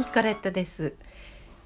[0.00, 0.94] ニコレットです。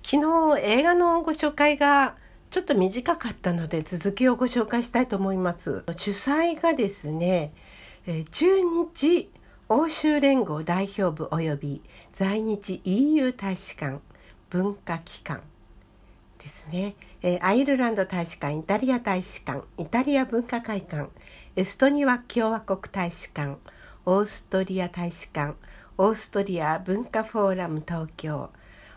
[0.03, 2.17] 昨日映画のご紹介が
[2.51, 5.85] ちょっと短かったので続きをご紹介したいと思います。
[5.97, 7.53] 主催がですね
[8.33, 9.31] 中日
[9.69, 11.83] 欧州連合代表部及び
[12.13, 14.01] 在日 EU 大使館
[14.51, 15.41] 文化機関
[16.39, 16.97] ですね、
[17.41, 21.09] アイルランド大使館イタリア大使館イタリア文化会館
[21.55, 23.59] エストニア共和国大使館
[24.05, 25.55] オーストリア大使館
[25.97, 28.51] オーストリア文化フォーラム東京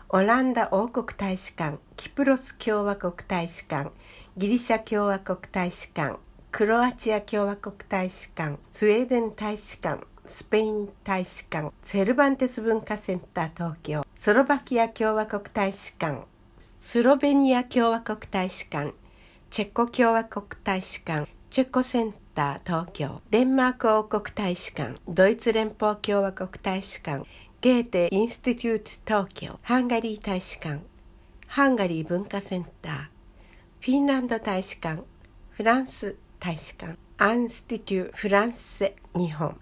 [0.08, 3.92] オランダ王国大使館キプロス共和国大使館
[4.36, 6.18] ギリシャ共和国大使館
[6.50, 16.26] クロアチア共和国大使館スウェーデン大使館スペイン大使館セルバンテス文化センター東京スロバキア共和国大使館
[16.80, 18.92] スロベニア共和国大使館
[19.50, 22.27] チェコ共和国大使館チェコセンター
[22.64, 27.26] 東京デンマーク王国大使館ドイツ連邦共和国大使館
[27.60, 30.80] ゲーテインスティテュート東京ハンガリー大使館
[31.48, 33.02] ハンガリー文化センター
[33.80, 35.02] フィンランド大使館
[35.50, 39.56] フランス大使館アンスティテューフランセ日本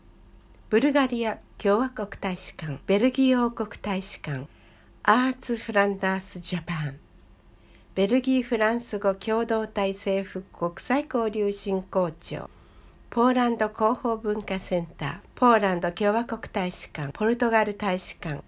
[0.68, 4.46] ブルガリア共和国大使館ベルギー王国大使館
[5.02, 6.98] アーツフランダースジャパン
[7.94, 12.50] ベルギー・フランス語共同体政府国際交流振興庁。
[13.16, 18.42] ポーランド広報文化センターポーランド共和国大使館ポルトガル大使館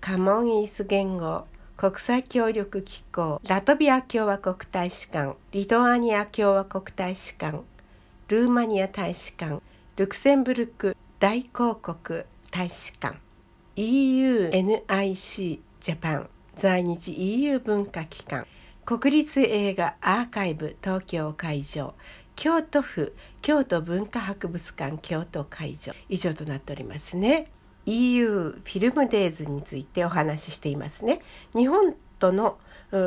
[0.00, 1.44] カモンイース言語
[1.76, 7.60] 国際協力機構ラトビア共和国大使館リトアニア共和国大使館
[8.28, 9.60] ルーマニア大使館
[9.96, 13.18] ルクセンブルク大公国大使館
[13.76, 18.46] EUNIC ジャパン在日 EU 文化機関
[18.86, 21.94] 国立映画アーカイブ東京会場
[22.36, 25.92] 京都府京都文化博物館京都会場。
[26.08, 27.50] 以上となっておりますね。
[27.86, 31.20] EU フィルムデイズについてお話ししていますね。
[31.54, 32.58] 日本との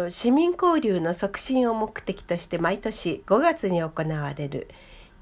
[0.10, 4.68] 市民交流の促進を目的として毎年5月に行われる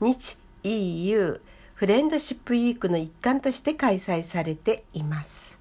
[0.02, 1.40] 日 EU
[1.75, 5.59] フレンドシップウィークの一環として開催されています。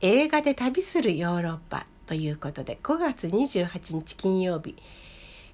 [0.00, 4.74] 映画で旅するヨーロッパということで5月28日金曜日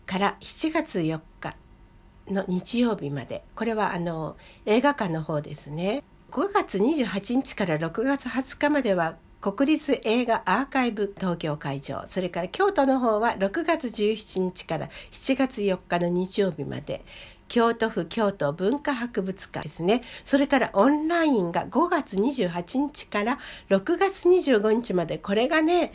[0.07, 1.55] から7月4日
[2.33, 3.45] の日曜日まで。
[3.55, 6.03] これはあの映画館の方ですね。
[6.31, 12.05] 5月28日から6月20日までは国立映画アーカイブ東京会場。
[12.07, 17.05] それから京都の方は6月17日から7月4日の日曜日まで。
[17.49, 20.03] 京都府京都文化博物館ですね。
[20.23, 23.39] それからオンラインが5月28日から
[23.71, 25.19] 6月25日まで。
[25.19, 25.93] これがね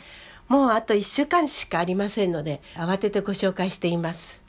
[0.48, 4.43] もうあと1週間しかありませんので慌ててご紹介しています。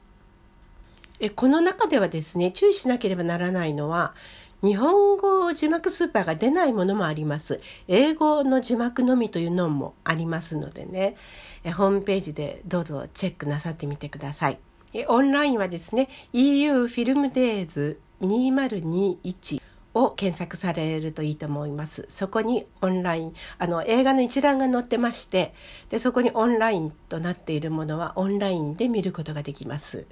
[1.19, 4.13] えこの中ではですね注意しなければならないのは
[4.61, 7.61] 日本語字幕スーパーが出ないものもあります。
[7.87, 11.15] 英語の字幕のみというのもありますのでね
[11.63, 14.59] えホームページでどうぞチェックなさってみてください。
[14.93, 19.61] えオンラインはですね EU フィルムデイズ2021
[19.95, 22.06] を検索されるといいと思います。
[22.09, 25.53] そこにオンラインあの映画の一覧が載ってまして
[25.89, 30.05] でそこにオンラインとなっているものはオンラインで見ることができます。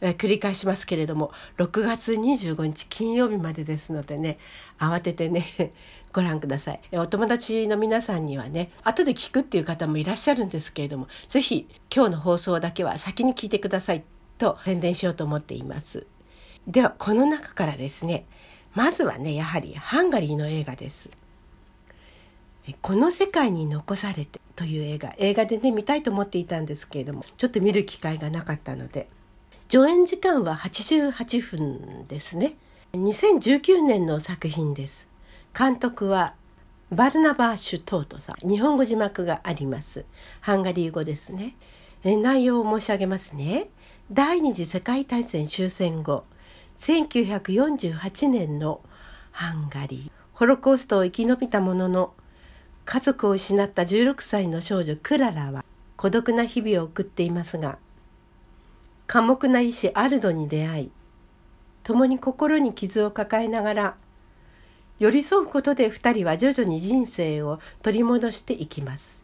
[0.00, 4.38] え繰り返しますけれども6月25日金曜日までですのでね
[4.78, 5.44] 慌ててね
[6.12, 14.04] ご覧くださいお友達の皆さんにはね後で聞くっていう方もいらっしゃるんですけれども是非今日の放送だけは先に聞いてください
[14.38, 16.06] と宣伝しようと思っています。
[16.66, 18.26] ではこの中からですね
[18.78, 21.10] まずはねやはりハンガリーの映画です。
[22.80, 25.14] この世界に残されてという映画。
[25.18, 29.08] 映画でね見たいと思っていたんですけれどもちょっと見る機会がなかったので。
[29.66, 32.54] 上演時間は88分ですね。
[32.92, 35.08] 2019年の作品です。
[35.58, 36.34] 監督は
[36.92, 38.48] バルナバーシュトートさん。
[38.48, 40.04] 日本語字幕があります。
[40.40, 41.56] ハンガリー語ですね。
[42.04, 43.70] 内容を申し上げますね。
[44.12, 46.22] 第二次世界大戦終戦後
[46.78, 48.80] 1948年の
[49.32, 52.14] ハンガリーホロコーストを生き延びたものの
[52.84, 55.64] 家族を失った16歳の少女クララは
[55.96, 57.78] 孤独な日々を送っていますが
[59.06, 60.90] 寡黙な医師アルドに出会い
[61.82, 63.96] 共に心に傷を抱えながら
[64.98, 69.22] 寄り添うことで2人は徐々に人生を取り戻していきます。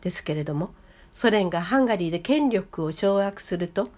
[0.00, 0.70] ですけれども
[1.12, 3.90] ソ連がハンガリーで権力を掌握すると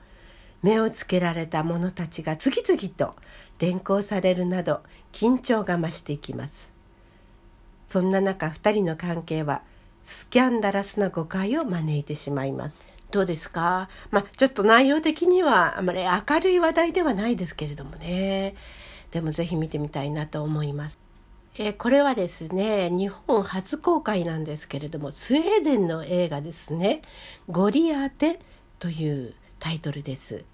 [0.62, 3.14] 目をつけられた者たちが次々と
[3.58, 4.80] 連行されるなど
[5.12, 6.72] 緊張が増していきます。
[7.86, 9.62] そんな中2人の関係は
[10.04, 12.84] スキャンダラスな誤解を招いてしまいます。
[13.10, 13.88] どうですか？
[14.10, 18.54] まあちょっと内容的にはあまり明るい話題ではないですけれどもね。
[19.10, 20.98] でもぜひ見てみたいなと思います。
[21.56, 27.02] えー、これはですね日本初公開なんですけれどもスウェーデンの映画ですね
[27.50, 28.38] 「ゴリアテ」
[28.78, 30.44] というタイトルです、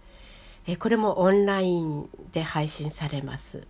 [0.78, 3.66] これもオンラインで配信されます。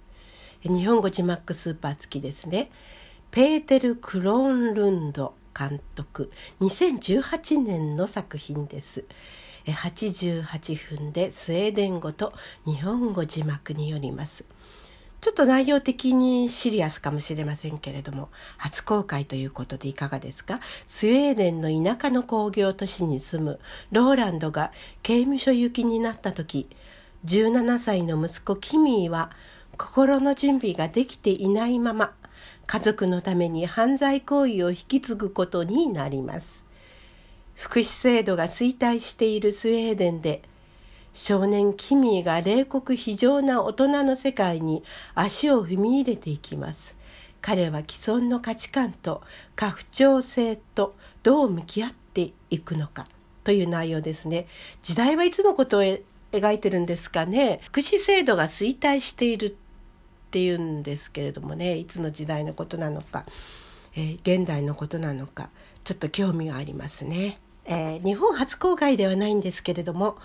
[0.63, 2.71] 日本語字幕スーパー付きですね。
[3.31, 6.31] ペーテル・クローンルンド監督。
[6.61, 9.05] 2018年の作品です。
[9.67, 12.33] 88分でスウェーデン語と
[12.67, 14.45] 日本語字幕によります。
[15.25, 18.29] ちょっと内容的にシリアスかもしれませんけれども
[18.59, 20.61] 初公開ということでいかがですか？
[20.87, 23.59] スウェーデンの田舎の工業都市に住む
[23.91, 24.71] ローランドが
[25.03, 26.69] 刑務所行きになった時
[27.25, 29.31] 17歳の息子キミーは
[29.79, 32.13] 心の準備ができていないまま
[32.67, 36.67] 家族のために犯罪行為を引き継ぐことになります。
[37.55, 40.43] 福祉制度が衰退しているスウェーデンで
[41.15, 44.83] 少年キミーが冷酷非常な大人の世界に
[45.15, 46.97] 足を踏み入れていきます。
[47.41, 49.23] 彼は既存の価値観と
[49.55, 53.07] 家父長性とどう向き合っていくのか。
[53.45, 54.47] という内容ですね。
[54.83, 57.61] 時代はいつのことを描いてるんですかね。
[57.63, 61.77] 福祉制度が衰退しているっていうんですけれどもね。
[61.77, 63.25] いつの時代のことなのか、
[63.95, 65.51] えー、現代のことなのか。
[65.85, 67.39] ちょっと興味がありますね。
[67.65, 70.17] えー、日本初公開ではないんですけれども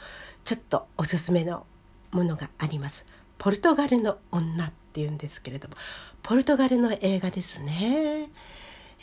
[0.44, 1.66] ちょっとおすすめの
[2.12, 3.06] ものがあります。
[3.38, 5.76] ポルトガルの女っていうんですけれども
[6.22, 8.30] ポルトガルの映画ですね。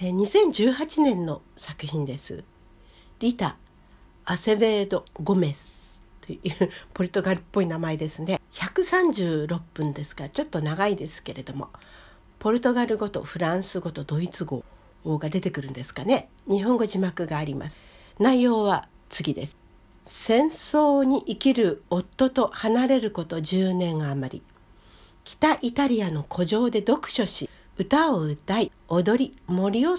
[0.01, 2.45] えー、2018年の作品です。
[3.21, 3.57] リタ・
[4.25, 8.41] アセベード・ゴメスというポルトガルっぽい名前ですね。
[8.53, 11.69] 136分ですがちょっと長いですけれども
[12.39, 14.65] ポルトガル語とフランス語とドイツ語
[15.05, 17.77] が出てくるんですかね日本語字幕があります
[18.19, 19.59] 内容は次です。
[20.07, 24.43] 戦争に生きる夫と離れること10年余り。
[25.25, 29.99] 北イタリアの古城で読書し歌を歌い踊り森を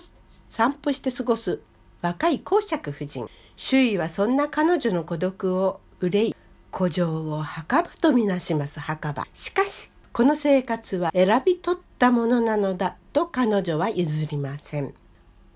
[0.50, 1.60] 散歩して過ごす
[2.02, 3.30] 若い公爵夫人。
[3.56, 6.36] 周囲はそんな彼女の孤独を憂い
[6.74, 9.28] 古城を墓場とみなします墓場。
[9.32, 14.96] しかしこの生活は選び取ったものなのだと彼女は譲りません。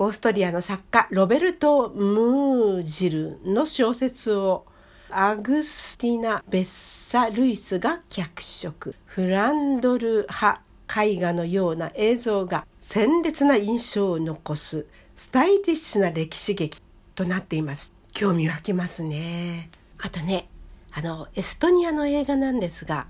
[0.03, 4.65] オーストリアの作家ロベルト・ムージルの小説を
[5.11, 8.95] アグスティナ・ベッサ・ルイスが脚色。
[9.05, 10.63] フランドル派
[11.03, 16.81] 絵画のような映像が鮮烈な印象を残すスタイリッシュな歴史劇
[17.13, 17.93] となっています。
[18.11, 19.69] 興味湧きますね。
[19.99, 20.49] あとね
[20.93, 23.05] あのエストニアの映画なんですが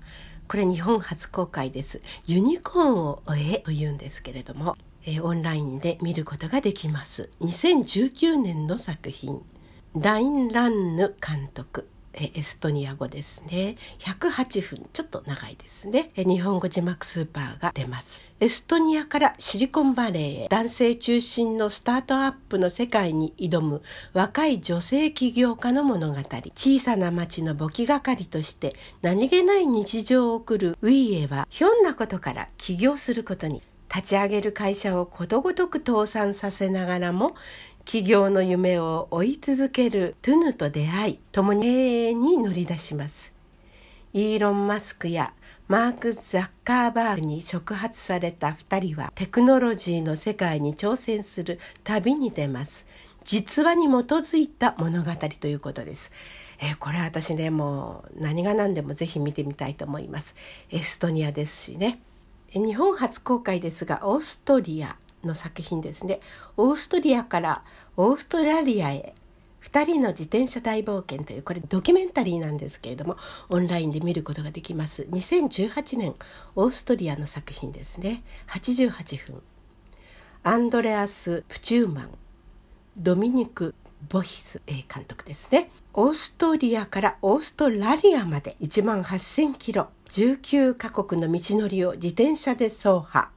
[0.46, 2.02] これ日本初公開です。
[2.26, 7.30] ユニコーンを追えというんですけれどもえー、オンラインで見ることができます。
[7.40, 9.42] 2019年の作品。
[9.94, 11.88] ラインランヌ監督。
[12.14, 13.76] エストニア語ですね。
[14.00, 14.86] 108分。
[14.92, 16.10] ちょっと長いですね。
[16.14, 18.22] 日本語字幕スーパーが出ます。
[18.38, 20.48] エストニアからシリコンバレーへ。
[20.48, 23.82] 男性中心のスタートアップの世界に挑む。
[24.12, 26.18] 若い女性起業家の物語。
[26.18, 28.76] 小さな町の簿記係として。
[29.00, 30.76] 何気ない日常を送る。
[30.82, 33.62] ウィーエはひょんなことから起業することに。
[33.94, 37.34] 立ち上げる会社をことごとく倒産させながらも
[37.84, 43.34] 企業の夢を追い続けるトゥヌと出会い共に経営に乗り出します
[44.12, 45.34] イーロン・マスクや
[45.68, 52.86] マーク・ザッカーバーグに触発された2人はテクノロジーの世界に挑戦する旅に出ます
[53.24, 56.10] 実話に基づいた物語ということです。
[56.60, 60.34] え、これは私ねもう何が何でもぜひ見てみたいと思います。
[60.70, 62.00] エストニアですしね。
[62.54, 66.20] 日本初公開ですがオーストリアの作品ですね。
[66.56, 67.64] オーストリアから
[67.96, 69.14] オーストラリアへ
[69.62, 73.16] 2人の自転車大冒険というこれドキュメンタリーなんですけれども
[73.48, 75.06] オンラインで見ることができます。
[75.10, 76.14] 2018年
[76.56, 78.22] オーストリアの作品ですね。
[78.48, 79.42] 88分。
[80.42, 82.10] アンドレアス・プチューマン
[82.96, 83.74] ドミニク・
[84.08, 85.70] ボヒス監督ですね。
[85.94, 93.28] オーストリアからオーストラリアまで1万8000キロ19カ国の道のりを自転車で走破。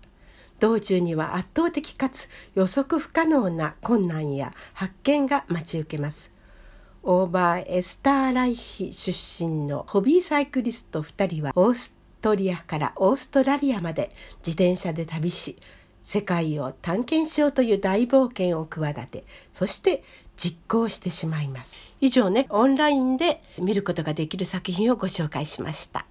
[0.59, 6.31] 道中には圧倒的かつ予測不可能な困難や発見が待ち受けます。
[7.07, 15.55] オーバーエスターライヒ出身のホビーサイクリスト2人はオーストリアからオーストラリアまで自転車で旅し
[16.01, 20.03] 世界を探検しようという大冒険を企てそして
[20.35, 21.75] 実行してしまいます。
[22.01, 26.05] 以上ねオンラインで見ることができる作品をご紹介しました。